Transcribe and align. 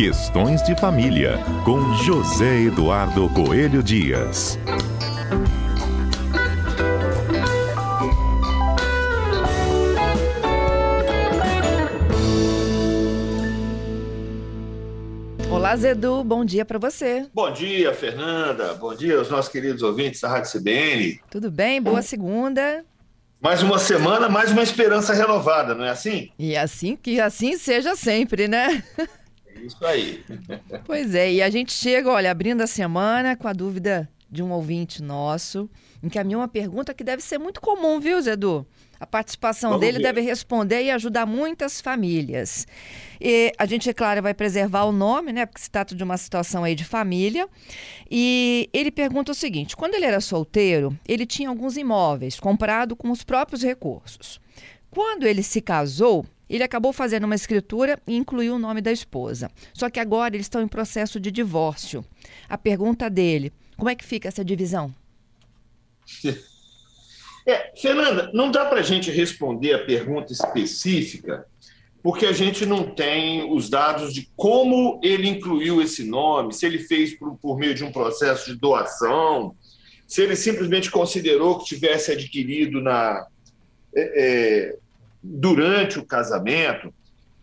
Questões 0.00 0.62
de 0.62 0.74
Família, 0.80 1.36
com 1.62 1.92
José 1.92 2.62
Eduardo 2.62 3.28
Coelho 3.34 3.82
Dias. 3.82 4.58
Olá, 15.50 15.76
Zedu, 15.76 16.24
bom 16.24 16.46
dia 16.46 16.64
para 16.64 16.78
você. 16.78 17.26
Bom 17.34 17.52
dia, 17.52 17.92
Fernanda. 17.92 18.72
Bom 18.72 18.94
dia 18.94 19.18
aos 19.18 19.28
nossos 19.28 19.52
queridos 19.52 19.82
ouvintes 19.82 20.22
da 20.22 20.30
Rádio 20.30 20.50
CBN. 20.50 21.20
Tudo 21.30 21.50
bem? 21.50 21.82
Boa 21.82 22.00
segunda. 22.00 22.82
Mais 23.38 23.62
uma 23.62 23.78
semana, 23.78 24.30
mais 24.30 24.50
uma 24.50 24.62
esperança 24.62 25.12
renovada, 25.12 25.74
não 25.74 25.84
é 25.84 25.90
assim? 25.90 26.30
E 26.38 26.56
assim 26.56 26.96
que 26.96 27.20
assim 27.20 27.58
seja 27.58 27.94
sempre, 27.94 28.48
né? 28.48 28.82
É 29.60 29.66
isso 29.66 29.84
aí. 29.84 30.24
Pois 30.84 31.14
é, 31.14 31.32
e 31.32 31.42
a 31.42 31.50
gente 31.50 31.72
chega, 31.72 32.10
olha, 32.10 32.30
abrindo 32.30 32.62
a 32.62 32.66
semana 32.66 33.36
com 33.36 33.46
a 33.46 33.52
dúvida 33.52 34.08
de 34.30 34.42
um 34.42 34.52
ouvinte 34.52 35.02
nosso, 35.02 35.68
encaminhou 36.02 36.40
uma 36.40 36.48
pergunta 36.48 36.94
que 36.94 37.02
deve 37.02 37.22
ser 37.22 37.36
muito 37.38 37.60
comum, 37.60 37.98
viu, 37.98 38.20
Zedu? 38.22 38.66
A 38.98 39.06
participação 39.06 39.70
Vamos 39.70 39.84
dele 39.84 39.98
ver. 39.98 40.04
deve 40.04 40.20
responder 40.20 40.84
e 40.84 40.90
ajudar 40.90 41.26
muitas 41.26 41.80
famílias. 41.80 42.66
E 43.20 43.50
a 43.58 43.64
gente, 43.64 43.88
é 43.88 43.94
claro, 43.94 44.22
vai 44.22 44.34
preservar 44.34 44.84
o 44.84 44.92
nome, 44.92 45.32
né? 45.32 45.46
Porque 45.46 45.62
se 45.62 45.70
trata 45.70 45.94
de 45.94 46.04
uma 46.04 46.18
situação 46.18 46.64
aí 46.64 46.74
de 46.74 46.84
família. 46.84 47.48
E 48.10 48.68
ele 48.74 48.90
pergunta 48.90 49.32
o 49.32 49.34
seguinte: 49.34 49.74
quando 49.74 49.94
ele 49.94 50.04
era 50.04 50.20
solteiro, 50.20 50.96
ele 51.08 51.24
tinha 51.24 51.48
alguns 51.48 51.78
imóveis 51.78 52.38
comprados 52.38 52.96
com 52.98 53.10
os 53.10 53.24
próprios 53.24 53.62
recursos. 53.62 54.38
Quando 54.90 55.26
ele 55.26 55.42
se 55.42 55.62
casou, 55.62 56.26
ele 56.56 56.64
acabou 56.64 56.92
fazendo 56.92 57.24
uma 57.24 57.34
escritura 57.34 57.98
e 58.06 58.16
incluiu 58.16 58.56
o 58.56 58.58
nome 58.58 58.80
da 58.80 58.90
esposa. 58.90 59.50
Só 59.72 59.88
que 59.88 60.00
agora 60.00 60.34
eles 60.34 60.46
estão 60.46 60.60
em 60.60 60.68
processo 60.68 61.20
de 61.20 61.30
divórcio. 61.30 62.04
A 62.48 62.58
pergunta 62.58 63.08
dele: 63.08 63.52
como 63.76 63.88
é 63.88 63.94
que 63.94 64.04
fica 64.04 64.28
essa 64.28 64.44
divisão? 64.44 64.92
É, 67.46 67.72
Fernanda, 67.80 68.30
não 68.34 68.50
dá 68.50 68.66
para 68.66 68.80
a 68.80 68.82
gente 68.82 69.10
responder 69.10 69.72
a 69.74 69.84
pergunta 69.84 70.32
específica, 70.32 71.46
porque 72.02 72.26
a 72.26 72.32
gente 72.32 72.66
não 72.66 72.94
tem 72.94 73.50
os 73.50 73.70
dados 73.70 74.12
de 74.12 74.28
como 74.36 75.00
ele 75.02 75.28
incluiu 75.28 75.80
esse 75.80 76.04
nome, 76.04 76.52
se 76.52 76.66
ele 76.66 76.78
fez 76.78 77.14
por, 77.14 77.36
por 77.36 77.58
meio 77.58 77.74
de 77.74 77.84
um 77.84 77.92
processo 77.92 78.52
de 78.52 78.58
doação, 78.58 79.54
se 80.06 80.22
ele 80.22 80.36
simplesmente 80.36 80.90
considerou 80.90 81.58
que 81.58 81.66
tivesse 81.66 82.12
adquirido 82.12 82.80
na, 82.80 83.26
é, 83.94 84.00
é, 84.02 84.78
durante 85.22 85.98
o 85.98 86.04
casamento. 86.04 86.92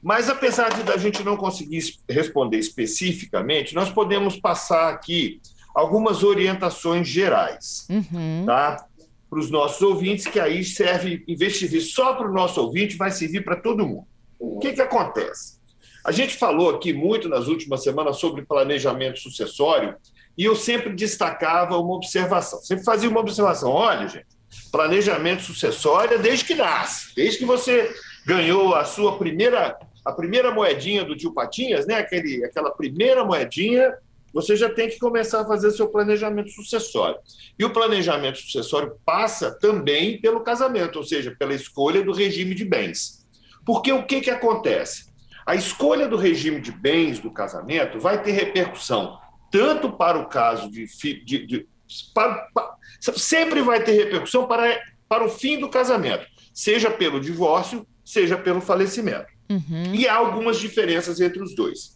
Mas 0.01 0.29
apesar 0.29 0.69
de 0.69 0.89
a 0.91 0.97
gente 0.97 1.23
não 1.23 1.35
conseguir 1.35 1.77
es- 1.77 1.99
responder 2.09 2.57
especificamente, 2.57 3.73
nós 3.75 3.89
podemos 3.89 4.35
passar 4.39 4.89
aqui 4.93 5.41
algumas 5.73 6.23
orientações 6.23 7.07
gerais 7.07 7.85
Uhum. 7.89 8.43
tá? 8.45 8.85
para 9.29 9.39
os 9.39 9.51
nossos 9.51 9.81
ouvintes, 9.81 10.25
que 10.25 10.39
aí 10.39 10.63
serve, 10.63 11.23
em 11.27 11.35
vez 11.35 11.53
de 11.53 11.59
servir 11.59 11.81
só 11.81 12.13
para 12.13 12.29
o 12.29 12.33
nosso 12.33 12.61
ouvinte, 12.61 12.95
vai 12.95 13.11
servir 13.11 13.43
para 13.43 13.57
todo 13.57 13.85
mundo. 13.85 14.05
O 14.39 14.59
que, 14.59 14.71
que 14.73 14.81
acontece? 14.81 15.57
A 16.05 16.11
gente 16.13 16.37
falou 16.37 16.69
aqui 16.69 16.93
muito 16.93 17.27
nas 17.27 17.47
últimas 17.47 17.83
semanas 17.83 18.17
sobre 18.17 18.45
planejamento 18.45 19.19
sucessório 19.19 19.95
e 20.37 20.45
eu 20.45 20.55
sempre 20.55 20.93
destacava 20.93 21.77
uma 21.77 21.95
observação. 21.95 22.59
Sempre 22.61 22.85
fazia 22.85 23.09
uma 23.09 23.19
observação. 23.19 23.69
Olha, 23.71 24.07
gente, 24.07 24.25
planejamento 24.71 25.43
sucessório 25.43 26.15
é 26.15 26.17
desde 26.17 26.45
que 26.45 26.55
nasce, 26.55 27.13
desde 27.15 27.39
que 27.39 27.45
você 27.45 27.93
ganhou 28.25 28.75
a 28.75 28.83
sua 28.83 29.17
primeira, 29.17 29.77
a 30.03 30.11
primeira 30.11 30.51
moedinha 30.51 31.03
do 31.03 31.15
tio 31.15 31.33
Patinhas, 31.33 31.85
né? 31.87 31.95
Aquele, 31.95 32.43
aquela 32.43 32.71
primeira 32.71 33.23
moedinha, 33.23 33.93
você 34.33 34.55
já 34.55 34.69
tem 34.69 34.89
que 34.89 34.99
começar 34.99 35.41
a 35.41 35.45
fazer 35.45 35.71
seu 35.71 35.87
planejamento 35.87 36.51
sucessório. 36.51 37.17
E 37.57 37.63
o 37.63 37.69
planejamento 37.71 38.37
sucessório 38.39 38.97
passa 39.05 39.51
também 39.51 40.19
pelo 40.19 40.41
casamento, 40.41 40.97
ou 40.97 41.03
seja, 41.03 41.35
pela 41.37 41.53
escolha 41.53 42.03
do 42.03 42.11
regime 42.11 42.53
de 42.53 42.65
bens. 42.65 43.25
Porque 43.65 43.91
o 43.91 44.05
que, 44.05 44.21
que 44.21 44.29
acontece? 44.29 45.07
A 45.45 45.55
escolha 45.55 46.07
do 46.07 46.17
regime 46.17 46.59
de 46.59 46.71
bens 46.71 47.19
do 47.19 47.31
casamento 47.31 47.99
vai 47.99 48.21
ter 48.21 48.31
repercussão 48.31 49.17
tanto 49.49 49.91
para 49.93 50.19
o 50.19 50.27
caso 50.27 50.69
de. 50.69 50.85
de- 51.23 51.45
de- 51.47 51.67
para- 52.13 52.47
pa- 52.53 52.75
sempre 53.15 53.61
vai 53.61 53.83
ter 53.83 53.91
repercussão 53.93 54.47
para, 54.47 54.79
para 55.07 55.25
o 55.25 55.29
fim 55.29 55.59
do 55.59 55.69
casamento, 55.69 56.25
seja 56.53 56.89
pelo 56.89 57.19
divórcio, 57.19 57.85
seja 58.03 58.37
pelo 58.37 58.61
falecimento. 58.61 59.27
Uhum. 59.49 59.93
E 59.93 60.07
há 60.07 60.15
algumas 60.15 60.59
diferenças 60.59 61.19
entre 61.21 61.41
os 61.41 61.55
dois. 61.55 61.93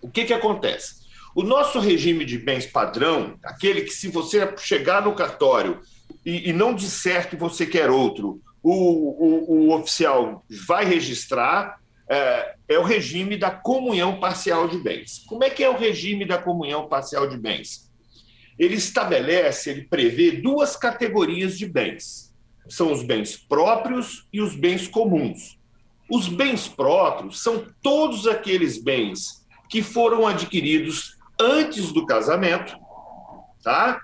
O 0.00 0.08
que, 0.10 0.24
que 0.24 0.32
acontece? 0.32 0.96
O 1.34 1.42
nosso 1.42 1.78
regime 1.80 2.24
de 2.24 2.38
bens 2.38 2.66
padrão, 2.66 3.36
aquele 3.44 3.82
que, 3.82 3.90
se 3.90 4.08
você 4.08 4.54
chegar 4.58 5.02
no 5.02 5.14
cartório 5.14 5.80
e, 6.24 6.50
e 6.50 6.52
não 6.52 6.74
disser 6.74 7.28
que 7.28 7.36
você 7.36 7.66
quer 7.66 7.90
outro, 7.90 8.40
o, 8.62 8.72
o- 8.72 9.68
o 9.68 9.74
oficial 9.74 10.44
vai 10.66 10.84
registrar, 10.84 11.78
é, 12.08 12.54
é 12.68 12.78
o 12.78 12.82
regime 12.82 13.36
da 13.36 13.50
comunhão 13.50 14.18
parcial 14.18 14.66
de 14.68 14.78
bens. 14.78 15.24
Como 15.28 15.44
é 15.44 15.50
que 15.50 15.62
é 15.62 15.68
o 15.68 15.76
regime 15.76 16.24
da 16.24 16.38
comunhão 16.38 16.88
parcial 16.88 17.26
de 17.28 17.36
bens? 17.36 17.87
Ele 18.58 18.74
estabelece, 18.74 19.70
ele 19.70 19.82
prevê 19.82 20.32
duas 20.32 20.76
categorias 20.76 21.56
de 21.56 21.66
bens. 21.66 22.34
São 22.68 22.92
os 22.92 23.02
bens 23.02 23.36
próprios 23.36 24.26
e 24.32 24.40
os 24.40 24.54
bens 24.54 24.88
comuns. 24.88 25.58
Os 26.10 26.28
bens 26.28 26.66
próprios 26.66 27.40
são 27.42 27.66
todos 27.82 28.26
aqueles 28.26 28.82
bens 28.82 29.46
que 29.68 29.82
foram 29.82 30.26
adquiridos 30.26 31.16
antes 31.38 31.92
do 31.92 32.04
casamento, 32.06 32.76
tá? 33.62 34.00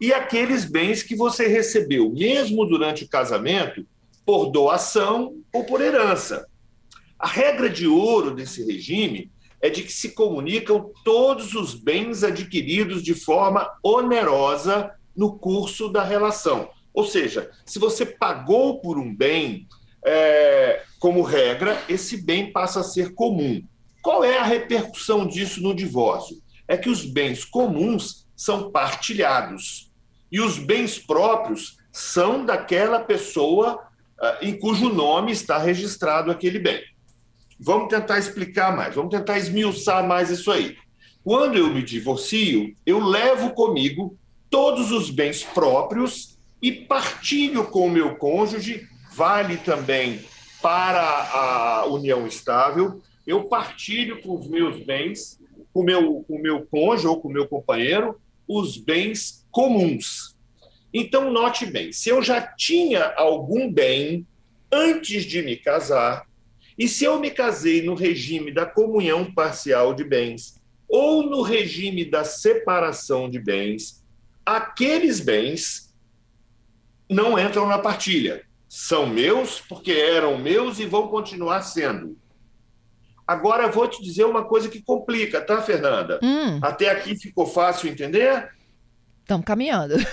E 0.00 0.12
aqueles 0.12 0.64
bens 0.64 1.02
que 1.02 1.14
você 1.14 1.46
recebeu, 1.46 2.10
mesmo 2.10 2.66
durante 2.66 3.04
o 3.04 3.08
casamento, 3.08 3.86
por 4.24 4.50
doação 4.50 5.36
ou 5.52 5.64
por 5.64 5.80
herança. 5.80 6.48
A 7.18 7.28
regra 7.28 7.70
de 7.70 7.86
ouro 7.86 8.34
desse 8.34 8.64
regime 8.64 9.30
é 9.64 9.70
de 9.70 9.82
que 9.82 9.90
se 9.90 10.10
comunicam 10.10 10.92
todos 11.02 11.54
os 11.54 11.72
bens 11.72 12.22
adquiridos 12.22 13.02
de 13.02 13.14
forma 13.14 13.66
onerosa 13.82 14.92
no 15.16 15.38
curso 15.38 15.88
da 15.88 16.04
relação. 16.04 16.68
Ou 16.92 17.02
seja, 17.02 17.50
se 17.64 17.78
você 17.78 18.04
pagou 18.04 18.82
por 18.82 18.98
um 18.98 19.16
bem, 19.16 19.66
é, 20.04 20.82
como 20.98 21.22
regra, 21.22 21.82
esse 21.88 22.18
bem 22.18 22.52
passa 22.52 22.80
a 22.80 22.84
ser 22.84 23.14
comum. 23.14 23.62
Qual 24.02 24.22
é 24.22 24.36
a 24.36 24.44
repercussão 24.44 25.26
disso 25.26 25.62
no 25.62 25.74
divórcio? 25.74 26.42
É 26.68 26.76
que 26.76 26.90
os 26.90 27.06
bens 27.06 27.42
comuns 27.42 28.26
são 28.36 28.70
partilhados 28.70 29.90
e 30.30 30.42
os 30.42 30.58
bens 30.58 30.98
próprios 30.98 31.78
são 31.90 32.44
daquela 32.44 33.00
pessoa 33.00 33.82
ah, 34.20 34.38
em 34.42 34.58
cujo 34.58 34.90
nome 34.90 35.32
está 35.32 35.56
registrado 35.56 36.30
aquele 36.30 36.58
bem. 36.58 36.82
Vamos 37.64 37.88
tentar 37.88 38.18
explicar 38.18 38.76
mais, 38.76 38.94
vamos 38.94 39.10
tentar 39.10 39.38
esmiuçar 39.38 40.06
mais 40.06 40.28
isso 40.28 40.52
aí. 40.52 40.76
Quando 41.24 41.56
eu 41.56 41.72
me 41.72 41.82
divorcio, 41.82 42.76
eu 42.84 42.98
levo 42.98 43.54
comigo 43.54 44.18
todos 44.50 44.92
os 44.92 45.08
bens 45.08 45.42
próprios 45.42 46.36
e 46.60 46.70
partilho 46.70 47.64
com 47.64 47.86
o 47.86 47.90
meu 47.90 48.16
cônjuge, 48.16 48.86
vale 49.14 49.56
também 49.56 50.20
para 50.60 51.00
a 51.00 51.86
união 51.86 52.26
estável, 52.26 53.00
eu 53.26 53.44
partilho 53.44 54.20
com 54.20 54.38
os 54.38 54.46
meus 54.46 54.84
bens, 54.84 55.40
com 55.72 55.80
o 55.80 55.84
meu, 55.84 56.22
com 56.28 56.38
meu 56.38 56.66
cônjuge 56.66 57.06
ou 57.06 57.18
com 57.18 57.28
o 57.28 57.32
meu 57.32 57.48
companheiro, 57.48 58.20
os 58.46 58.76
bens 58.76 59.46
comuns. 59.50 60.36
Então, 60.92 61.32
note 61.32 61.64
bem, 61.64 61.92
se 61.92 62.10
eu 62.10 62.22
já 62.22 62.42
tinha 62.42 63.14
algum 63.16 63.72
bem 63.72 64.26
antes 64.70 65.24
de 65.24 65.40
me 65.40 65.56
casar, 65.56 66.26
e 66.78 66.88
se 66.88 67.04
eu 67.04 67.20
me 67.20 67.30
casei 67.30 67.82
no 67.82 67.94
regime 67.94 68.52
da 68.52 68.66
comunhão 68.66 69.32
parcial 69.32 69.94
de 69.94 70.02
bens 70.04 70.60
ou 70.88 71.22
no 71.22 71.42
regime 71.42 72.04
da 72.04 72.24
separação 72.24 73.28
de 73.30 73.38
bens, 73.38 74.04
aqueles 74.44 75.20
bens 75.20 75.94
não 77.08 77.38
entram 77.38 77.66
na 77.66 77.78
partilha. 77.78 78.44
São 78.68 79.06
meus 79.06 79.60
porque 79.60 79.92
eram 79.92 80.36
meus 80.36 80.78
e 80.78 80.86
vão 80.86 81.08
continuar 81.08 81.62
sendo. 81.62 82.18
Agora 83.26 83.64
eu 83.64 83.72
vou 83.72 83.88
te 83.88 84.02
dizer 84.02 84.24
uma 84.24 84.44
coisa 84.44 84.68
que 84.68 84.82
complica, 84.82 85.40
tá, 85.40 85.62
Fernanda? 85.62 86.18
Hum, 86.22 86.58
Até 86.60 86.90
aqui 86.90 87.16
ficou 87.16 87.46
fácil 87.46 87.88
entender? 87.88 88.50
estamos 89.22 89.46
caminhando. 89.46 89.94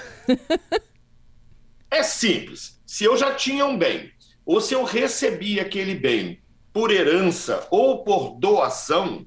É 1.94 2.04
simples. 2.04 2.80
Se 2.86 3.04
eu 3.04 3.18
já 3.18 3.36
tinha 3.36 3.66
um 3.66 3.78
bem, 3.78 4.10
ou 4.46 4.62
se 4.62 4.74
eu 4.74 4.86
recebi 4.86 5.60
aquele 5.60 5.94
bem 5.94 6.40
por 6.74 6.92
herança 6.92 7.68
ou 7.70 8.04
por 8.04 8.38
doação, 8.40 9.26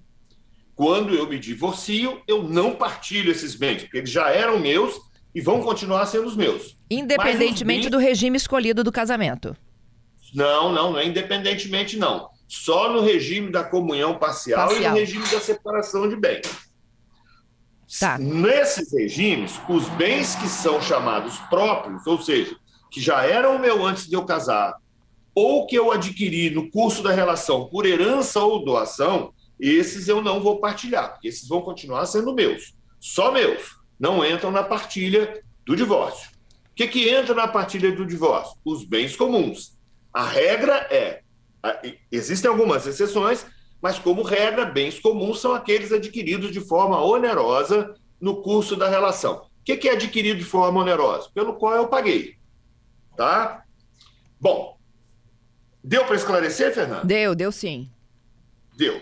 quando 0.75 1.14
eu 1.14 1.29
me 1.29 1.38
divorcio, 1.38 2.20
eu 2.26 2.43
não 2.43 2.75
partilho 2.75 3.31
esses 3.31 3.55
bens, 3.55 3.82
porque 3.82 3.99
eles 3.99 4.11
já 4.11 4.31
eram 4.31 4.58
meus 4.58 4.94
e 5.35 5.41
vão 5.41 5.61
continuar 5.62 6.06
sendo 6.06 6.26
os 6.26 6.37
meus. 6.37 6.76
Independentemente 6.91 7.82
bens- 7.82 7.91
do 7.91 7.99
regime 7.99 8.37
escolhido 8.37 8.82
do 8.82 8.91
casamento. 8.93 9.56
Não, 10.35 10.73
não, 10.73 10.93
não 10.93 10.99
é 10.99 11.06
independentemente, 11.06 11.96
não. 11.96 12.29
só 12.49 12.93
no 12.93 13.00
regime 13.00 13.50
da 13.50 13.64
comunhão 13.64 14.19
parcial, 14.19 14.69
parcial. 14.69 14.82
e 14.85 14.88
no 14.88 14.96
regime 14.96 15.26
da 15.29 15.41
separação 15.41 16.08
de 16.08 16.17
bens. 16.17 16.43
Tá. 18.00 18.19
Nesses 18.19 18.93
regimes, 18.93 19.61
os 19.69 19.88
bens 19.91 20.35
que 20.37 20.49
são 20.49 20.81
chamados 20.81 21.38
próprios, 21.50 22.06
ou 22.06 22.20
seja, 22.20 22.56
que 22.91 23.00
já 23.00 23.25
eram 23.25 23.58
meu 23.58 23.85
antes 23.85 24.08
de 24.08 24.14
eu 24.14 24.25
casar, 24.25 24.75
ou 25.35 25.67
que 25.67 25.77
eu 25.77 25.91
adquiri 25.91 26.51
no 26.51 26.71
curso 26.71 27.03
da 27.03 27.11
relação 27.11 27.67
por 27.67 27.87
herança 27.87 28.41
ou 28.41 28.65
doação, 28.65 29.33
esses 29.59 30.09
eu 30.09 30.23
não 30.23 30.41
vou 30.41 30.61
partilhar, 30.61 31.13
porque 31.13 31.29
esses 31.29 31.49
vão 31.49 31.63
continuar 31.63 32.07
sendo 32.07 32.35
meus, 32.35 32.75
só 33.01 33.33
meus, 33.33 33.77
não 33.99 34.25
entram 34.25 34.51
na 34.51 34.63
partilha 34.63 35.43
do 35.67 35.75
divórcio. 35.75 36.31
O 36.71 36.75
que, 36.75 36.89
que 36.89 37.09
entra 37.09 37.35
na 37.35 37.47
partilha 37.47 37.93
do 37.93 38.05
divórcio? 38.05 38.57
Os 38.65 38.85
bens 38.85 39.17
comuns. 39.17 39.77
A 40.13 40.25
regra 40.25 40.87
é, 40.91 41.23
existem 42.11 42.51
algumas 42.51 42.87
exceções, 42.87 43.47
mas 43.81 43.99
como 43.99 44.23
regra, 44.23 44.65
bens 44.65 44.99
comuns 44.99 45.41
são 45.41 45.55
aqueles 45.55 45.93
adquiridos 45.93 46.51
de 46.51 46.61
forma 46.61 47.01
onerosa 47.01 47.95
no 48.21 48.43
curso 48.43 48.77
da 48.77 48.89
relação. 48.89 49.47
O 49.61 49.65
que 49.65 49.89
é 49.89 49.93
adquirido 49.93 50.39
de 50.39 50.45
forma 50.45 50.81
onerosa? 50.81 51.31
Pelo 51.35 51.55
qual 51.55 51.75
eu 51.75 51.89
paguei. 51.89 52.37
Tá? 53.17 53.63
Bom, 54.41 54.74
deu 55.85 56.05
para 56.07 56.17
esclarecer, 56.17 56.75
Fernando? 56.75 57.05
Deu, 57.05 57.35
deu 57.35 57.53
sim. 57.53 57.91
Deu. 58.77 59.01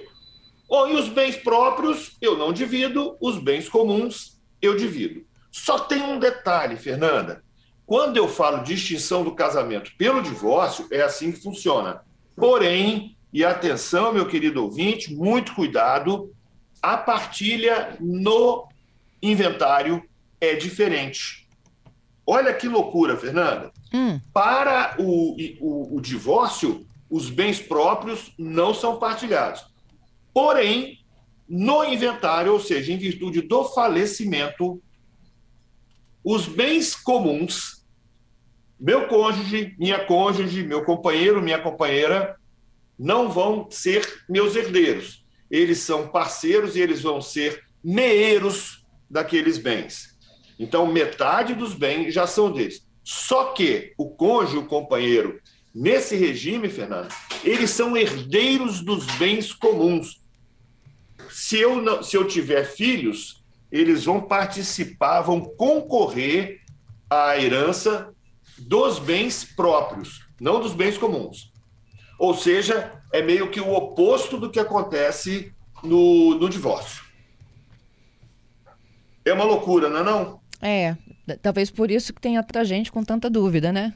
Bom, 0.69 0.88
e 0.88 0.94
os 0.94 1.08
bens 1.08 1.37
próprios 1.37 2.17
eu 2.20 2.37
não 2.37 2.52
divido, 2.52 3.17
os 3.20 3.38
bens 3.38 3.69
comuns 3.69 4.40
eu 4.61 4.76
divido. 4.76 5.25
Só 5.50 5.79
tem 5.79 6.02
um 6.02 6.19
detalhe, 6.19 6.76
Fernanda. 6.76 7.44
Quando 7.87 8.17
eu 8.17 8.26
falo 8.26 8.62
de 8.62 8.75
extinção 8.75 9.23
do 9.23 9.34
casamento 9.34 9.93
pelo 9.99 10.23
divórcio, 10.23 10.87
é 10.90 11.02
assim 11.02 11.31
que 11.31 11.43
funciona. 11.43 12.02
Porém, 12.34 13.17
e 13.32 13.44
atenção, 13.44 14.12
meu 14.12 14.26
querido 14.26 14.62
ouvinte, 14.62 15.14
muito 15.14 15.55
cuidado, 15.55 16.35
a 16.81 16.96
partilha 16.96 17.96
no 18.00 18.67
inventário 19.23 20.02
é 20.40 20.55
diferente. 20.55 21.41
Olha 22.26 22.54
que 22.54 22.69
loucura, 22.69 23.16
Fernanda. 23.16 23.72
Hum. 23.92 24.20
Para 24.32 24.96
o, 24.98 25.36
o, 25.60 25.96
o 25.96 26.00
divórcio, 26.00 26.86
os 27.10 27.28
bens 27.28 27.60
próprios 27.60 28.32
não 28.38 28.72
são 28.72 28.98
partilhados. 28.98 29.64
Porém, 30.32 30.98
no 31.48 31.84
inventário, 31.84 32.52
ou 32.52 32.60
seja, 32.60 32.92
em 32.92 32.96
virtude 32.96 33.42
do 33.42 33.64
falecimento, 33.64 34.80
os 36.24 36.46
bens 36.46 36.94
comuns 36.94 37.82
meu 38.82 39.06
cônjuge, 39.06 39.76
minha 39.78 40.04
cônjuge, 40.04 40.64
meu 40.64 40.84
companheiro, 40.84 41.40
minha 41.40 41.60
companheira 41.60 42.34
não 42.98 43.30
vão 43.30 43.70
ser 43.70 44.25
meus 44.28 44.56
herdeiros. 44.56 45.25
Eles 45.48 45.78
são 45.78 46.08
parceiros 46.08 46.75
e 46.75 46.80
eles 46.80 47.00
vão 47.00 47.20
ser 47.20 47.62
meeiros 47.82 48.84
daqueles 49.08 49.56
bens. 49.56 50.12
Então, 50.58 50.87
metade 50.87 51.54
dos 51.54 51.75
bens 51.75 52.12
já 52.12 52.26
são 52.26 52.50
deles. 52.52 52.87
Só 53.04 53.52
que 53.52 53.93
o 53.99 54.10
cônjuge, 54.10 54.58
o 54.58 54.66
companheiro, 54.66 55.40
nesse 55.75 56.16
regime, 56.16 56.69
Fernando, 56.69 57.12
eles 57.43 57.70
são 57.70 57.96
herdeiros 57.96 58.81
dos 58.81 59.06
bens 59.16 59.52
comuns. 59.52 60.20
Se 61.31 61.58
eu, 61.58 61.81
não, 61.81 62.02
se 62.02 62.16
eu 62.16 62.26
tiver 62.26 62.64
filhos, 62.64 63.43
eles 63.70 64.04
vão 64.04 64.20
participar, 64.20 65.22
vão 65.22 65.40
concorrer 65.40 66.60
à 67.08 67.38
herança 67.38 68.12
dos 68.58 68.99
bens 68.99 69.44
próprios, 69.44 70.26
não 70.40 70.60
dos 70.60 70.75
bens 70.75 70.99
comuns. 70.99 71.50
Ou 72.19 72.34
seja, 72.34 73.02
é 73.12 73.22
meio 73.22 73.50
que 73.50 73.60
o 73.60 73.72
oposto 73.72 74.38
do 74.38 74.50
que 74.50 74.60
acontece 74.60 75.52
no, 75.82 76.34
no 76.37 76.49
divórcio. 76.49 77.02
É 79.25 79.32
uma 79.32 79.44
loucura, 79.44 79.88
não 79.88 79.99
é 79.99 80.02
não? 80.02 80.41
É, 80.62 80.97
talvez 81.43 81.70
por 81.70 81.91
isso 81.91 82.14
que 82.14 82.20
tenha 82.20 82.43
tanta 82.43 82.64
gente 82.64 82.93
com 82.93 83.03
tanta 83.03 83.29
dúvida, 83.29 83.73
né? 83.73 83.94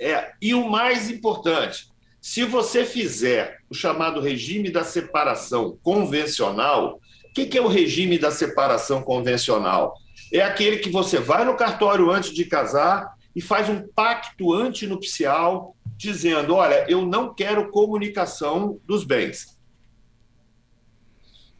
É, 0.00 0.32
e 0.40 0.54
o 0.54 0.70
mais 0.70 1.10
importante, 1.10 1.88
se 2.20 2.44
você 2.44 2.84
fizer 2.84 3.58
o 3.68 3.74
chamado 3.74 4.20
regime 4.20 4.70
da 4.70 4.84
separação 4.84 5.76
convencional, 5.82 7.00
o 7.28 7.32
que, 7.32 7.46
que 7.46 7.58
é 7.58 7.60
o 7.60 7.66
regime 7.66 8.18
da 8.18 8.30
separação 8.30 9.02
convencional? 9.02 9.94
É 10.32 10.40
aquele 10.40 10.78
que 10.78 10.90
você 10.90 11.18
vai 11.18 11.44
no 11.44 11.56
cartório 11.56 12.10
antes 12.10 12.32
de 12.32 12.44
casar 12.44 13.12
e 13.34 13.40
faz 13.40 13.68
um 13.68 13.86
pacto 13.88 14.52
antinupcial 14.52 15.74
dizendo: 15.96 16.54
olha, 16.54 16.84
eu 16.88 17.04
não 17.04 17.34
quero 17.34 17.70
comunicação 17.70 18.80
dos 18.86 19.04
bens. 19.04 19.57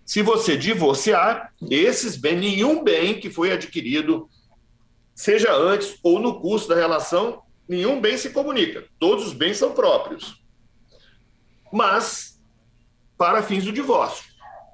Se 0.09 0.23
você 0.23 0.57
divorciar, 0.57 1.53
esses 1.71 2.17
bens, 2.17 2.41
nenhum 2.41 2.83
bem 2.83 3.21
que 3.21 3.29
foi 3.29 3.53
adquirido, 3.53 4.27
seja 5.15 5.55
antes 5.55 5.99
ou 6.03 6.19
no 6.19 6.41
curso 6.41 6.67
da 6.67 6.75
relação, 6.75 7.43
nenhum 7.69 8.01
bem 8.01 8.17
se 8.17 8.31
comunica. 8.31 8.87
Todos 8.99 9.27
os 9.27 9.35
bens 9.35 9.59
são 9.59 9.73
próprios. 9.73 10.43
Mas 11.71 12.41
para 13.19 13.43
fins 13.43 13.65
do 13.65 13.73
divórcio. 13.73 14.25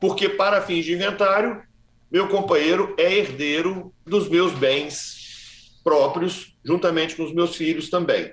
Porque 0.00 0.28
para 0.28 0.62
fins 0.62 0.84
de 0.84 0.92
inventário, 0.92 1.64
meu 2.08 2.28
companheiro 2.28 2.94
é 2.96 3.12
herdeiro 3.12 3.92
dos 4.06 4.28
meus 4.28 4.52
bens 4.52 5.80
próprios, 5.82 6.56
juntamente 6.64 7.16
com 7.16 7.25
os 7.25 7.34
meus 7.34 7.56
filhos 7.56 7.90
também. 7.90 8.32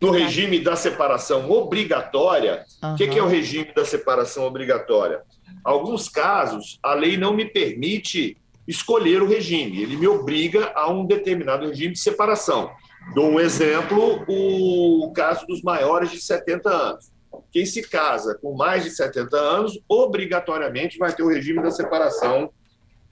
No 0.00 0.10
regime 0.10 0.60
da 0.60 0.76
separação 0.76 1.50
obrigatória, 1.50 2.64
o 2.82 2.86
uhum. 2.86 2.96
que, 2.96 3.08
que 3.08 3.18
é 3.18 3.22
o 3.22 3.28
regime 3.28 3.72
da 3.74 3.84
separação 3.84 4.44
obrigatória? 4.44 5.22
Alguns 5.64 6.08
casos, 6.08 6.78
a 6.82 6.94
lei 6.94 7.16
não 7.16 7.34
me 7.34 7.44
permite 7.44 8.36
escolher 8.66 9.22
o 9.22 9.28
regime, 9.28 9.82
ele 9.82 9.96
me 9.96 10.06
obriga 10.06 10.72
a 10.74 10.90
um 10.90 11.06
determinado 11.06 11.66
regime 11.66 11.94
de 11.94 12.00
separação. 12.00 12.70
Dou 13.14 13.30
um 13.30 13.40
exemplo, 13.40 14.24
o 14.28 15.10
caso 15.12 15.46
dos 15.46 15.62
maiores 15.62 16.10
de 16.10 16.20
70 16.20 16.68
anos. 16.68 17.10
Quem 17.50 17.64
se 17.64 17.82
casa 17.82 18.38
com 18.42 18.54
mais 18.54 18.84
de 18.84 18.90
70 18.90 19.36
anos, 19.36 19.80
obrigatoriamente 19.88 20.98
vai 20.98 21.14
ter 21.14 21.22
o 21.22 21.28
regime 21.28 21.62
da 21.62 21.70
separação 21.70 22.50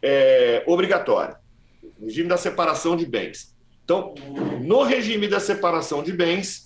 é, 0.02 0.62
obrigatória 0.66 1.38
regime 2.00 2.28
da 2.28 2.36
separação 2.36 2.96
de 2.96 3.06
bens. 3.06 3.54
Então, 3.84 4.14
no 4.62 4.82
regime 4.82 5.28
da 5.28 5.40
separação 5.40 6.02
de 6.02 6.12
bens, 6.12 6.65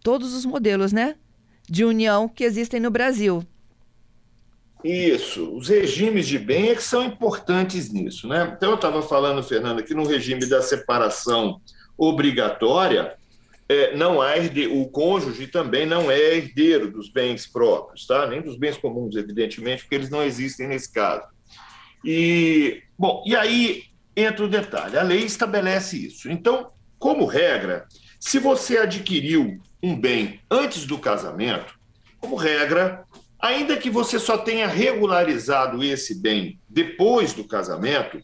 todos 0.03 0.35
os 0.35 0.45
modelos, 0.45 0.93
né? 0.93 1.15
De 1.69 1.85
união 1.85 2.29
que 2.29 2.43
existem 2.43 2.81
no 2.81 2.91
Brasil. 2.91 3.45
Isso, 4.83 5.57
os 5.57 5.69
regimes 5.69 6.27
de 6.27 6.39
bem 6.39 6.71
é 6.71 6.75
que 6.75 6.83
são 6.83 7.05
importantes 7.05 7.93
nisso, 7.93 8.27
né? 8.27 8.53
Então, 8.57 8.71
eu 8.71 8.77
estava 8.77 9.01
falando, 9.03 9.43
Fernando, 9.43 9.83
que 9.83 9.95
no 9.95 10.07
regime 10.07 10.45
da 10.47 10.61
separação 10.61 11.61
obrigatória, 11.97 13.18
é, 13.69 13.95
não 13.95 14.23
há 14.23 14.37
herdeiro, 14.37 14.81
o 14.81 14.89
cônjuge 14.89 15.47
também 15.47 15.85
não 15.85 16.11
é 16.11 16.37
herdeiro 16.37 16.91
dos 16.91 17.11
bens 17.11 17.47
próprios, 17.47 18.07
tá? 18.07 18.27
nem 18.27 18.41
dos 18.41 18.57
bens 18.57 18.79
comuns, 18.79 19.15
evidentemente, 19.15 19.83
porque 19.83 19.95
eles 19.95 20.11
não 20.11 20.23
existem 20.23 20.67
nesse 20.67 20.91
caso. 20.91 21.27
E, 22.05 22.83
bom, 22.99 23.23
e 23.27 23.37
aí 23.37 23.85
entra 24.17 24.45
o 24.45 24.49
detalhe: 24.49 24.97
a 24.97 25.03
lei 25.03 25.21
estabelece 25.21 26.07
isso. 26.07 26.31
Então, 26.31 26.71
como 26.99 27.27
regra, 27.27 27.87
se 28.19 28.39
você 28.39 28.79
adquiriu 28.79 29.61
um 29.83 29.99
bem 29.99 30.41
antes 30.51 30.87
do 30.87 30.99
casamento, 30.99 31.79
como 32.19 32.37
regra, 32.37 33.05
ainda 33.39 33.77
que 33.77 33.91
você 33.91 34.19
só 34.19 34.39
tenha 34.39 34.67
regularizado 34.67 35.85
esse 35.85 36.21
bem 36.21 36.59
depois 36.69 37.33
do 37.33 37.45
casamento, 37.45 38.21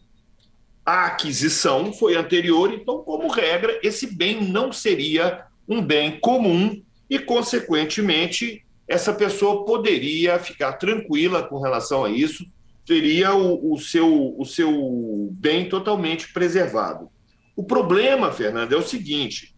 a 0.85 1.05
aquisição 1.05 1.91
foi 1.91 2.15
anterior, 2.15 2.71
então, 2.71 2.99
como 2.99 3.27
regra, 3.27 3.79
esse 3.81 4.15
bem 4.15 4.43
não 4.43 4.71
seria 4.71 5.45
um 5.67 5.81
bem 5.81 6.19
comum 6.19 6.81
e, 7.09 7.17
consequentemente, 7.17 8.63
essa 8.87 9.11
pessoa 9.13 9.65
poderia 9.65 10.37
ficar 10.37 10.73
tranquila 10.73 11.41
com 11.41 11.59
relação 11.59 12.05
a 12.05 12.09
isso, 12.09 12.45
teria 12.85 13.33
o, 13.33 13.73
o, 13.73 13.79
seu, 13.79 14.35
o 14.37 14.45
seu 14.45 15.29
bem 15.31 15.67
totalmente 15.67 16.31
preservado. 16.31 17.09
O 17.55 17.63
problema, 17.63 18.31
Fernando, 18.31 18.73
é 18.73 18.77
o 18.77 18.83
seguinte: 18.83 19.55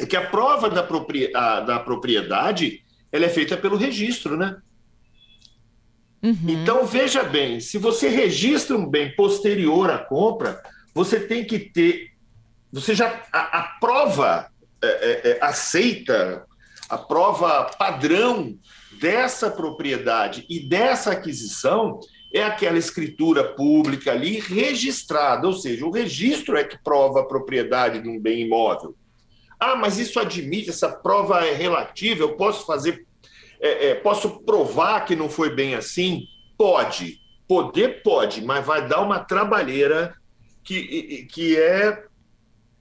é 0.00 0.06
que 0.06 0.16
a 0.16 0.28
prova 0.28 0.68
da, 0.68 0.82
propriedade, 0.82 1.66
da 1.66 1.78
propriedade 1.78 2.82
ela 3.12 3.26
é 3.26 3.28
feita 3.28 3.56
pelo 3.56 3.76
registro, 3.76 4.36
né? 4.36 4.56
Uhum. 6.24 6.38
Então, 6.48 6.86
veja 6.86 7.22
bem, 7.22 7.60
se 7.60 7.76
você 7.76 8.08
registra 8.08 8.74
um 8.74 8.86
bem 8.86 9.14
posterior 9.14 9.90
à 9.90 9.98
compra, 9.98 10.62
você 10.94 11.20
tem 11.20 11.44
que 11.44 11.58
ter. 11.58 12.12
Você 12.72 12.94
já. 12.94 13.22
A, 13.30 13.58
a 13.58 13.62
prova 13.78 14.48
é, 14.82 14.86
é, 14.86 15.30
é, 15.30 15.38
aceita, 15.44 16.46
a 16.88 16.96
prova 16.96 17.64
padrão 17.78 18.58
dessa 18.98 19.50
propriedade 19.50 20.46
e 20.48 20.60
dessa 20.60 21.12
aquisição 21.12 22.00
é 22.32 22.42
aquela 22.42 22.78
escritura 22.78 23.44
pública 23.54 24.10
ali 24.12 24.40
registrada, 24.40 25.46
ou 25.46 25.52
seja, 25.52 25.84
o 25.84 25.90
registro 25.90 26.56
é 26.56 26.64
que 26.64 26.82
prova 26.82 27.20
a 27.20 27.26
propriedade 27.26 28.00
de 28.00 28.08
um 28.08 28.18
bem 28.18 28.40
imóvel. 28.40 28.96
Ah, 29.60 29.76
mas 29.76 29.98
isso 29.98 30.18
admite, 30.18 30.70
essa 30.70 30.88
prova 30.88 31.44
é 31.44 31.52
relativa, 31.52 32.22
eu 32.22 32.34
posso 32.34 32.64
fazer 32.66 33.06
é, 33.64 33.88
é, 33.88 33.94
posso 33.94 34.44
provar 34.44 35.06
que 35.06 35.16
não 35.16 35.30
foi 35.30 35.48
bem 35.48 35.74
assim? 35.74 36.26
Pode. 36.58 37.18
Poder 37.48 38.02
pode, 38.02 38.44
mas 38.44 38.64
vai 38.64 38.86
dar 38.86 39.00
uma 39.00 39.20
trabalheira 39.20 40.14
que, 40.62 41.26
que 41.32 41.58
é 41.58 42.04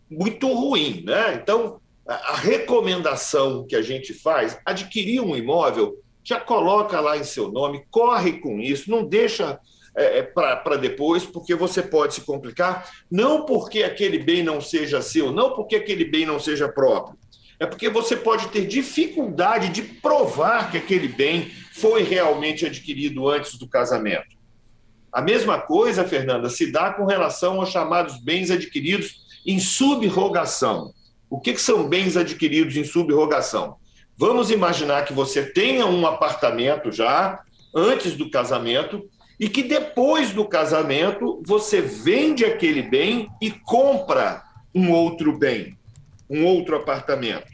muito 0.10 0.48
ruim. 0.52 1.04
Né? 1.06 1.40
Então, 1.42 1.80
a 2.06 2.36
recomendação 2.36 3.66
que 3.66 3.78
a 3.78 3.82
gente 3.82 4.13
faz, 4.13 4.60
adquirir 4.66 5.22
um 5.22 5.38
imóvel, 5.38 5.98
já 6.22 6.40
coloca 6.40 7.00
lá 7.00 7.18
em 7.18 7.24
seu 7.24 7.50
nome, 7.50 7.86
corre 7.90 8.40
com 8.40 8.60
isso, 8.60 8.92
não 8.92 9.06
deixa 9.06 9.60
é, 9.96 10.20
é 10.20 10.24
para 10.24 10.75
depois, 10.78 11.25
porque 11.25 11.56
você 11.56 11.82
pode 11.82 12.16
se 12.16 12.22
complicar, 12.22 12.90
não 13.10 13.46
porque 13.46 13.84
aquele 13.84 14.20
bem 14.20 14.44
não 14.44 14.60
seja 14.60 15.02
seu, 15.02 15.32
não 15.32 15.54
porque 15.54 15.75
aquele 15.75 16.06
bem 16.06 16.25
não 16.25 16.40
seja 16.40 16.68
próprio, 16.68 17.18
é 17.60 17.66
porque 17.66 17.90
você 17.90 18.16
pode 18.16 18.48
ter 18.50 18.66
dificuldade 18.66 19.70
de 19.70 19.82
provar 19.82 20.72
que 20.72 20.78
aquele 20.78 21.08
bem 21.08 21.52
foi 21.74 22.04
realmente 22.04 22.66
adquirido 22.66 23.30
antes 23.30 23.58
do 23.58 23.68
casamento. 23.68 24.36
A 25.12 25.22
mesma 25.22 25.60
coisa, 25.60 26.04
Fernanda, 26.04 26.50
se 26.50 26.72
dá 26.72 26.92
com 26.92 27.06
relação 27.06 27.60
aos 27.60 27.70
chamados 27.70 28.18
bens 28.24 28.50
adquiridos 28.50 29.42
em 29.46 29.60
subrogação. 29.60 30.94
O 31.30 31.40
que, 31.40 31.54
que 31.54 31.62
são 31.62 31.88
bens 31.88 32.18
adquiridos 32.18 32.76
em 32.76 32.84
subrogação? 32.84 33.78
Vamos 34.18 34.52
imaginar 34.52 35.06
que 35.06 35.14
você 35.14 35.44
tenha 35.44 35.86
um 35.86 36.06
apartamento 36.06 36.92
já 36.92 37.42
antes 37.76 38.16
do 38.16 38.30
casamento 38.30 39.08
e 39.40 39.50
que 39.50 39.64
depois 39.64 40.32
do 40.32 40.46
casamento 40.46 41.42
você 41.46 41.82
vende 41.82 42.46
aquele 42.46 42.84
bem 42.84 43.30
e 43.42 43.52
compra 43.52 44.44
um 44.74 44.92
outro 44.92 45.38
bem 45.38 45.78
um 46.30 46.46
outro 46.46 46.75
apartamento. 46.75 47.51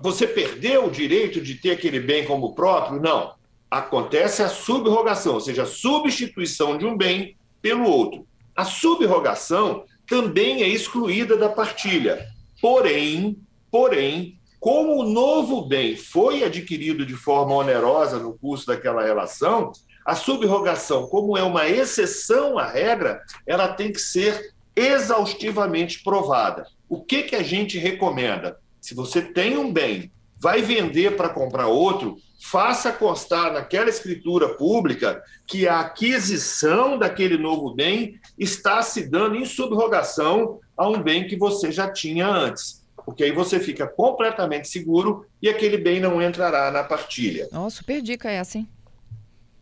Você 0.00 0.26
perdeu 0.26 0.86
o 0.86 0.90
direito 0.90 1.40
de 1.40 1.54
ter 1.54 1.72
aquele 1.72 2.00
bem 2.00 2.24
como 2.24 2.54
próprio? 2.54 3.00
Não. 3.00 3.34
Acontece 3.70 4.42
a 4.42 4.48
subrogação, 4.48 5.34
ou 5.34 5.40
seja, 5.40 5.62
a 5.62 5.66
substituição 5.66 6.76
de 6.76 6.84
um 6.84 6.96
bem 6.96 7.36
pelo 7.60 7.84
outro. 7.84 8.26
A 8.54 8.64
subrogação 8.64 9.84
também 10.06 10.62
é 10.62 10.68
excluída 10.68 11.36
da 11.36 11.48
partilha. 11.48 12.26
Porém, 12.60 13.38
porém, 13.70 14.38
como 14.60 15.00
o 15.00 15.08
novo 15.08 15.62
bem 15.62 15.96
foi 15.96 16.44
adquirido 16.44 17.06
de 17.06 17.14
forma 17.14 17.54
onerosa 17.54 18.18
no 18.18 18.38
curso 18.38 18.66
daquela 18.66 19.02
relação, 19.02 19.72
a 20.04 20.14
subrogação, 20.14 21.06
como 21.06 21.36
é 21.36 21.42
uma 21.42 21.68
exceção 21.68 22.58
à 22.58 22.66
regra, 22.66 23.22
ela 23.46 23.68
tem 23.68 23.92
que 23.92 24.00
ser 24.00 24.52
exaustivamente 24.74 26.02
provada. 26.02 26.66
O 26.92 27.00
que, 27.00 27.22
que 27.22 27.34
a 27.34 27.42
gente 27.42 27.78
recomenda? 27.78 28.58
Se 28.78 28.94
você 28.94 29.22
tem 29.22 29.56
um 29.56 29.72
bem, 29.72 30.12
vai 30.38 30.60
vender 30.60 31.16
para 31.16 31.30
comprar 31.30 31.66
outro, 31.66 32.18
faça 32.38 32.92
constar 32.92 33.50
naquela 33.50 33.88
escritura 33.88 34.50
pública 34.56 35.22
que 35.46 35.66
a 35.66 35.80
aquisição 35.80 36.98
daquele 36.98 37.38
novo 37.38 37.74
bem 37.74 38.20
está 38.38 38.82
se 38.82 39.08
dando 39.08 39.36
em 39.36 39.46
subrogação 39.46 40.60
a 40.76 40.86
um 40.86 41.02
bem 41.02 41.26
que 41.26 41.34
você 41.34 41.72
já 41.72 41.90
tinha 41.90 42.28
antes. 42.28 42.84
Porque 43.06 43.24
aí 43.24 43.32
você 43.32 43.58
fica 43.58 43.86
completamente 43.86 44.68
seguro 44.68 45.24
e 45.40 45.48
aquele 45.48 45.78
bem 45.78 45.98
não 45.98 46.20
entrará 46.20 46.70
na 46.70 46.84
partilha. 46.84 47.48
Oh, 47.54 47.70
super 47.70 48.02
dica 48.02 48.30
essa, 48.30 48.58
hein? 48.58 48.68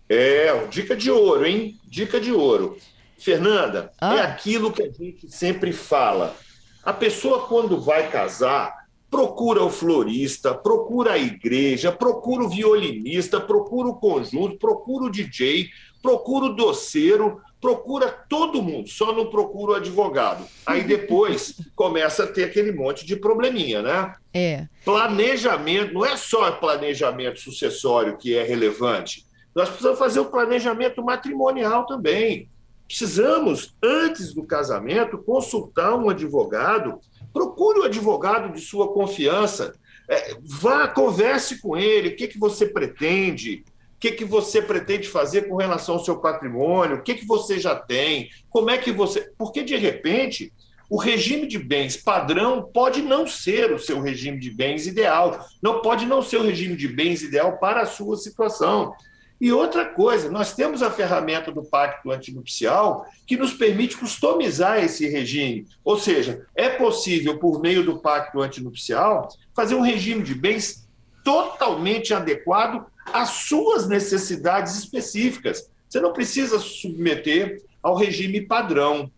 É, 0.08 0.66
dica 0.66 0.96
de 0.96 1.12
ouro, 1.12 1.46
hein? 1.46 1.78
Dica 1.86 2.20
de 2.20 2.32
ouro. 2.32 2.76
Fernanda, 3.16 3.92
ah. 4.00 4.16
é 4.16 4.20
aquilo 4.22 4.72
que 4.72 4.82
a 4.82 4.90
gente 4.90 5.30
sempre 5.30 5.72
fala. 5.72 6.36
A 6.84 6.92
pessoa, 6.92 7.46
quando 7.46 7.80
vai 7.80 8.10
casar, 8.10 8.80
procura 9.10 9.62
o 9.62 9.70
florista, 9.70 10.54
procura 10.54 11.12
a 11.12 11.18
igreja, 11.18 11.90
procura 11.90 12.44
o 12.44 12.48
violinista, 12.48 13.40
procura 13.40 13.88
o 13.88 13.96
conjunto, 13.96 14.56
procura 14.56 15.06
o 15.06 15.10
DJ, 15.10 15.68
procura 16.00 16.46
o 16.46 16.54
doceiro, 16.54 17.40
procura 17.60 18.08
todo 18.08 18.62
mundo, 18.62 18.88
só 18.88 19.12
não 19.12 19.26
procura 19.26 19.72
o 19.72 19.74
advogado. 19.74 20.46
Aí 20.64 20.82
depois 20.82 21.60
começa 21.76 22.24
a 22.24 22.26
ter 22.26 22.44
aquele 22.44 22.72
monte 22.72 23.04
de 23.04 23.16
probleminha, 23.16 23.82
né? 23.82 24.14
É. 24.32 24.66
Planejamento, 24.84 25.92
não 25.92 26.06
é 26.06 26.16
só 26.16 26.50
planejamento 26.52 27.40
sucessório 27.40 28.16
que 28.16 28.34
é 28.34 28.42
relevante. 28.42 29.26
Nós 29.54 29.68
precisamos 29.68 29.98
fazer 29.98 30.20
o 30.20 30.30
planejamento 30.30 31.02
matrimonial 31.02 31.84
também. 31.84 32.48
Precisamos, 32.90 33.72
antes 33.80 34.34
do 34.34 34.42
casamento, 34.42 35.16
consultar 35.16 35.94
um 35.94 36.10
advogado. 36.10 36.98
Procure 37.32 37.78
o 37.78 37.84
advogado 37.84 38.52
de 38.52 38.60
sua 38.60 38.92
confiança. 38.92 39.72
É, 40.08 40.34
vá, 40.42 40.88
converse 40.88 41.62
com 41.62 41.76
ele. 41.76 42.08
O 42.08 42.16
que, 42.16 42.26
que 42.26 42.36
você 42.36 42.66
pretende? 42.66 43.64
O 43.94 44.00
que, 44.00 44.10
que 44.10 44.24
você 44.24 44.60
pretende 44.60 45.08
fazer 45.08 45.48
com 45.48 45.54
relação 45.54 45.94
ao 45.94 46.04
seu 46.04 46.18
patrimônio? 46.18 46.96
O 46.96 47.02
que, 47.02 47.14
que 47.14 47.24
você 47.24 47.60
já 47.60 47.76
tem? 47.76 48.28
Como 48.48 48.70
é 48.70 48.76
que 48.76 48.90
você. 48.90 49.30
Porque, 49.38 49.62
de 49.62 49.76
repente, 49.76 50.52
o 50.90 50.96
regime 50.96 51.46
de 51.46 51.60
bens 51.60 51.96
padrão 51.96 52.68
pode 52.74 53.02
não 53.02 53.24
ser 53.24 53.72
o 53.72 53.78
seu 53.78 54.00
regime 54.00 54.40
de 54.40 54.50
bens 54.50 54.88
ideal, 54.88 55.46
não 55.62 55.80
pode 55.80 56.06
não 56.06 56.20
ser 56.20 56.38
o 56.38 56.42
regime 56.42 56.74
de 56.74 56.88
bens 56.88 57.22
ideal 57.22 57.56
para 57.58 57.82
a 57.82 57.86
sua 57.86 58.16
situação. 58.16 58.92
E 59.40 59.50
outra 59.50 59.86
coisa, 59.86 60.30
nós 60.30 60.54
temos 60.54 60.82
a 60.82 60.90
ferramenta 60.90 61.50
do 61.50 61.64
pacto 61.64 62.10
antinupcial 62.10 63.06
que 63.26 63.38
nos 63.38 63.54
permite 63.54 63.96
customizar 63.96 64.84
esse 64.84 65.08
regime. 65.08 65.66
Ou 65.82 65.98
seja, 65.98 66.46
é 66.54 66.68
possível, 66.68 67.38
por 67.38 67.58
meio 67.58 67.82
do 67.82 67.98
pacto 67.98 68.42
antinupcial, 68.42 69.28
fazer 69.56 69.74
um 69.74 69.80
regime 69.80 70.22
de 70.22 70.34
bens 70.34 70.86
totalmente 71.24 72.12
adequado 72.12 72.84
às 73.06 73.30
suas 73.30 73.88
necessidades 73.88 74.76
específicas. 74.76 75.70
Você 75.88 76.00
não 76.00 76.12
precisa 76.12 76.58
submeter 76.58 77.62
ao 77.82 77.96
regime 77.96 78.42
padrão. 78.42 79.10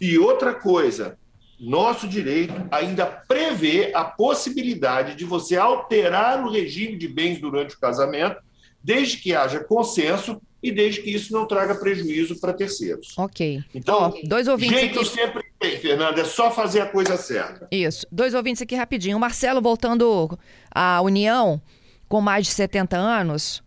E 0.00 0.18
outra 0.18 0.52
coisa, 0.52 1.16
nosso 1.60 2.08
direito 2.08 2.54
ainda 2.72 3.06
prevê 3.06 3.92
a 3.94 4.02
possibilidade 4.02 5.14
de 5.14 5.24
você 5.24 5.56
alterar 5.56 6.44
o 6.44 6.50
regime 6.50 6.96
de 6.96 7.06
bens 7.06 7.38
durante 7.38 7.76
o 7.76 7.80
casamento 7.80 8.49
desde 8.82 9.18
que 9.18 9.34
haja 9.34 9.60
consenso 9.60 10.40
e 10.62 10.70
desde 10.70 11.02
que 11.02 11.10
isso 11.10 11.32
não 11.32 11.46
traga 11.46 11.74
prejuízo 11.74 12.38
para 12.38 12.52
terceiros. 12.52 13.16
Ok. 13.16 13.62
Então, 13.74 14.14
oh, 14.14 14.28
dois 14.28 14.46
ouvintes 14.46 14.78
jeito 14.78 15.00
aqui... 15.00 15.08
sempre 15.08 15.44
tem, 15.58 15.78
Fernanda, 15.78 16.20
é 16.20 16.24
só 16.24 16.50
fazer 16.50 16.80
a 16.80 16.86
coisa 16.86 17.16
certa. 17.16 17.66
Isso. 17.70 18.06
Dois 18.12 18.34
ouvintes 18.34 18.62
aqui 18.62 18.74
rapidinho. 18.74 19.16
O 19.16 19.20
Marcelo 19.20 19.60
voltando 19.60 20.38
à 20.70 21.00
União 21.00 21.60
com 22.08 22.20
mais 22.20 22.46
de 22.46 22.52
70 22.52 22.96
anos, 22.96 23.62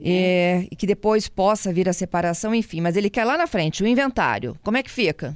e 0.00 0.68
que 0.76 0.86
depois 0.86 1.26
possa 1.26 1.72
vir 1.72 1.88
a 1.88 1.92
separação, 1.92 2.54
enfim, 2.54 2.82
mas 2.82 2.96
ele 2.96 3.08
quer 3.08 3.24
lá 3.24 3.36
na 3.36 3.46
frente 3.46 3.82
o 3.82 3.86
inventário. 3.86 4.56
Como 4.62 4.76
é 4.76 4.82
que 4.82 4.90
fica? 4.90 5.34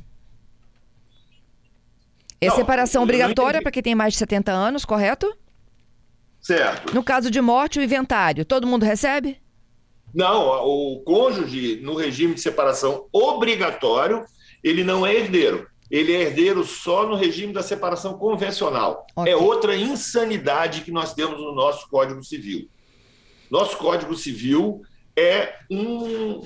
É 2.41 2.49
não, 2.49 2.57
separação 2.57 3.03
obrigatória 3.03 3.63
para 3.63 3.71
quem 3.71 3.83
tem 3.83 3.95
mais 3.95 4.13
de 4.13 4.19
70 4.19 4.53
anos, 4.53 4.85
correto? 4.85 5.35
Certo. 6.43 6.93
No 6.93 7.05
caso 7.05 7.31
de 7.31 7.41
morte, 7.41 7.79
o 7.79 7.83
inventário, 7.83 8.45
todo 8.45 8.67
mundo 8.67 8.85
recebe? 8.85 9.41
Não, 10.13 10.67
o 10.67 11.01
cônjuge, 11.05 11.81
no 11.83 11.95
regime 11.95 12.35
de 12.35 12.41
separação 12.41 13.07
obrigatório, 13.13 14.27
ele 14.63 14.85
não 14.85 15.07
é 15.07 15.15
herdeiro. 15.15 15.67
ele 15.93 16.11
é 16.15 16.23
herdeiro 16.23 16.65
só 16.65 17.07
no 17.07 17.15
regime 17.15 17.53
da 17.53 17.63
separação 17.63 18.15
convencional. 18.15 19.07
Okay. 19.15 19.31
É 19.31 19.37
outra 19.37 19.77
insanidade 19.77 20.81
que 20.81 20.91
nós 20.91 21.13
temos 21.13 21.39
no 21.39 21.55
nosso 21.55 21.87
Código 21.91 22.25
Civil. 22.25 22.67
Nosso 23.51 23.77
Código 23.77 24.17
Civil 24.17 24.81
é 25.15 25.55
um 25.71 26.41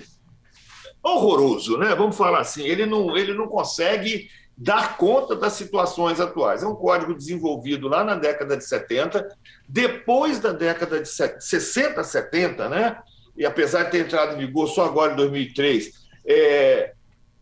horroroso, 1.00 1.78
né? 1.78 1.94
Vamos 1.94 2.16
falar 2.16 2.40
assim, 2.40 2.64
ele 2.64 2.84
não, 2.84 3.16
ele 3.16 3.32
não 3.34 3.46
consegue 3.46 4.28
dar 4.56 4.96
conta 4.96 5.36
das 5.36 5.52
situações 5.52 6.18
atuais. 6.18 6.62
É 6.62 6.66
um 6.66 6.74
código 6.74 7.14
desenvolvido 7.14 7.88
lá 7.88 8.02
na 8.02 8.14
década 8.14 8.56
de 8.56 8.64
70, 8.64 9.28
depois 9.68 10.38
da 10.38 10.52
década 10.52 11.00
de 11.00 11.08
60, 11.08 12.02
70, 12.02 12.68
né? 12.68 12.98
E 13.36 13.44
apesar 13.44 13.84
de 13.84 13.90
ter 13.90 14.06
entrado 14.06 14.34
em 14.34 14.46
vigor 14.46 14.66
só 14.68 14.86
agora 14.86 15.12
em 15.12 15.16
2003, 15.16 15.92
é, 16.26 16.92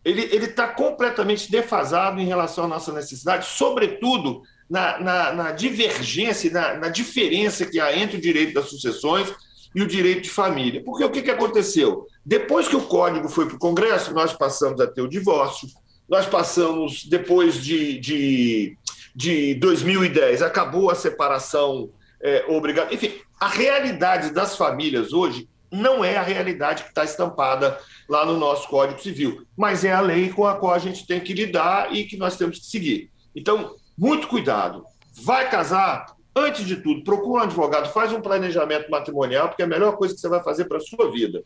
ele 0.05 0.45
está 0.45 0.69
completamente 0.69 1.51
defasado 1.51 2.21
em 2.21 2.27
relação 2.27 2.65
à 2.65 2.69
nossa 2.69 2.93
necessidade, 2.93 3.47
sobretudo 3.47 4.43
na, 4.69 4.99
na, 4.99 5.33
na 5.33 5.53
divergência, 5.53 6.51
na, 6.51 6.75
na, 6.75 6.89
diferença 6.89 7.65
que 7.65 7.81
há 7.81 7.97
entre 7.97 8.19
o 8.19 8.21
direito 8.21 8.53
das 8.55 8.69
sucessões 8.69 9.33
e 9.75 9.83
o 9.83 9.87
direito 9.87 10.23
de 10.23 10.31
família. 10.31 10.83
Porque 10.85 11.05
o 11.05 11.11
que, 11.11 11.23
que 11.23 11.31
aconteceu? 11.31 12.07
Depois 12.25 12.69
que 12.69 12.77
o 12.77 12.83
código 12.83 13.29
foi 13.29 13.47
para 13.47 13.57
o 13.57 13.59
Congresso, 13.59 14.13
nós 14.13 14.33
passamos 14.33 14.81
a 14.81 14.87
ter 14.87 15.01
o 15.01 15.09
divórcio, 15.09 15.69
nós 16.09 16.27
passamos, 16.27 17.05
depois 17.05 17.63
de, 17.63 17.99
de, 17.99 18.77
de 19.15 19.55
2010, 19.55 20.43
acabou 20.43 20.91
a 20.91 20.95
separação 20.95 21.91
é, 22.23 22.45
obrigada. 22.49 22.95
Enfim, 22.95 23.13
a 23.41 23.49
realidade 23.49 24.31
das 24.31 24.57
famílias 24.57 25.13
hoje 25.13 25.49
não 25.71 26.05
é 26.05 26.17
a 26.17 26.23
realidade 26.23 26.85
que 26.85 26.91
está 26.91 27.05
estampada 27.05 27.79
lá 28.09 28.25
no 28.25 28.39
nosso 28.39 28.69
Código 28.69 29.03
Civil, 29.03 29.45
mas 29.57 29.85
é 29.85 29.93
a 29.93 30.01
lei 30.01 30.31
com 30.31 30.47
a 30.47 30.55
qual 30.55 30.73
a 30.73 30.79
gente 30.79 31.07
tem 31.07 31.21
que 31.21 31.33
lidar 31.33 31.93
e 31.95 32.05
que 32.05 32.17
nós 32.17 32.37
temos 32.37 32.59
que 32.61 32.67
seguir. 32.67 33.11
Então, 33.35 33.75
muito 33.99 34.29
cuidado. 34.29 34.85
Vai 35.23 35.51
casar, 35.51 36.15
antes 36.35 36.65
de 36.65 36.77
tudo, 36.77 37.03
procura 37.03 37.43
um 37.43 37.45
advogado, 37.45 37.93
faz 37.93 38.13
um 38.13 38.21
planejamento 38.21 38.91
matrimonial, 38.91 39.49
porque 39.49 39.63
é 39.63 39.65
a 39.65 39.69
melhor 39.69 39.97
coisa 39.97 40.15
que 40.15 40.21
você 40.21 40.29
vai 40.29 40.43
fazer 40.43 40.67
para 40.67 40.79
a 40.79 40.81
sua 40.81 41.11
vida. 41.11 41.43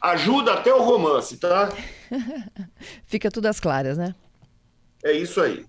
Ajuda 0.00 0.54
até 0.54 0.72
o 0.72 0.82
romance, 0.82 1.36
tá? 1.36 1.70
Fica 3.06 3.30
tudo 3.30 3.46
às 3.46 3.60
claras, 3.60 3.96
né? 3.96 4.14
É 5.04 5.12
isso 5.12 5.40
aí. 5.40 5.64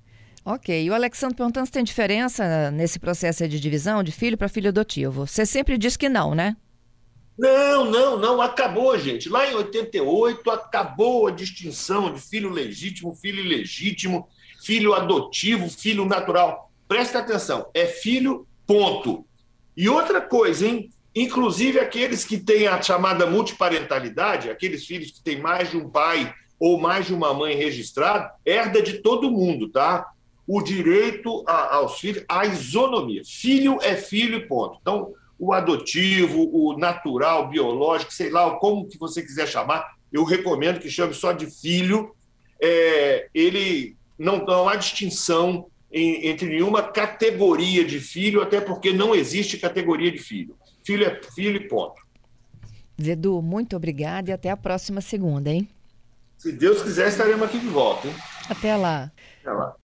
Ok. 0.46 0.84
E 0.84 0.90
o 0.90 0.94
Alexandre 0.94 1.38
perguntando 1.38 1.66
se 1.66 1.72
tem 1.72 1.84
diferença 1.84 2.70
nesse 2.72 3.00
processo 3.00 3.48
de 3.48 3.60
divisão 3.60 4.04
de 4.04 4.12
filho 4.12 4.38
para 4.38 4.50
filho 4.50 4.70
adotivo. 4.70 5.26
Você 5.26 5.46
sempre 5.46 5.78
diz 5.78 5.96
que 5.96 6.10
não, 6.10 6.36
né? 6.36 6.58
Não, 7.38 7.90
não, 7.90 8.18
não. 8.18 8.42
Acabou, 8.42 8.98
gente. 8.98 9.30
Lá 9.30 9.50
em 9.50 9.56
88 9.56 10.50
acabou 10.52 11.28
a 11.28 11.32
distinção 11.32 12.14
de 12.14 12.22
filho 12.22 12.50
legítimo, 12.50 13.16
filho 13.16 13.44
ilegítimo, 13.44 14.28
filho 14.62 14.94
adotivo, 14.94 15.70
filho 15.70 16.06
natural. 16.06 16.72
Presta 16.88 17.20
atenção. 17.20 17.70
É 17.74 17.86
filho, 17.86 18.46
ponto. 18.68 19.26
E 19.76 19.90
outra 19.90 20.22
coisa, 20.22 20.68
hein? 20.68 20.90
Inclusive 21.16 21.80
aqueles 21.80 22.26
que 22.26 22.38
têm 22.38 22.68
a 22.68 22.82
chamada 22.82 23.26
multiparentalidade, 23.26 24.50
aqueles 24.50 24.86
filhos 24.86 25.12
que 25.12 25.22
têm 25.22 25.40
mais 25.40 25.70
de 25.70 25.78
um 25.78 25.90
pai 25.90 26.34
ou 26.60 26.80
mais 26.80 27.06
de 27.08 27.14
uma 27.14 27.34
mãe 27.34 27.56
registrado, 27.56 28.32
herda 28.46 28.82
de 28.82 29.00
todo 29.00 29.32
mundo, 29.32 29.70
tá? 29.70 30.08
O 30.48 30.62
direito 30.62 31.44
a, 31.48 31.76
aos 31.76 32.00
filhos, 32.00 32.24
a 32.28 32.46
isonomia. 32.46 33.22
Filho 33.26 33.78
é 33.82 33.96
filho, 33.96 34.48
ponto. 34.48 34.78
Então, 34.82 35.14
o 35.38 35.54
adotivo, 35.54 36.50
o 36.54 36.78
natural, 36.78 37.50
biológico, 37.50 38.14
sei 38.14 38.30
lá, 38.30 38.50
como 38.52 38.88
que 38.88 38.98
você 38.98 39.22
quiser 39.22 39.48
chamar, 39.48 39.94
eu 40.12 40.24
recomendo 40.24 40.80
que 40.80 40.90
chame 40.90 41.14
só 41.14 41.32
de 41.32 41.48
filho. 41.48 42.16
É, 42.62 43.28
ele 43.34 43.98
não, 44.18 44.46
não 44.46 44.70
há 44.70 44.76
distinção 44.76 45.68
em, 45.92 46.28
entre 46.28 46.48
nenhuma 46.48 46.82
categoria 46.82 47.84
de 47.84 48.00
filho, 48.00 48.42
até 48.42 48.62
porque 48.62 48.94
não 48.94 49.14
existe 49.14 49.58
categoria 49.58 50.12
de 50.12 50.20
filho. 50.20 50.56
Filho 50.86 51.06
é 51.06 51.22
filho 51.34 51.58
e 51.58 51.68
ponto. 51.68 52.02
Zedu, 53.02 53.42
muito 53.42 53.76
obrigada 53.76 54.30
e 54.30 54.34
até 54.34 54.50
a 54.50 54.58
próxima 54.58 55.02
segunda, 55.02 55.50
hein? 55.50 55.68
Se 56.38 56.52
Deus 56.52 56.82
quiser, 56.82 57.08
estaremos 57.08 57.44
aqui 57.44 57.60
de 57.60 57.68
volta, 57.68 58.08
hein? 58.08 58.14
Até 58.50 58.76
lá. 58.76 59.12
Até 59.42 59.52
lá. 59.52 59.76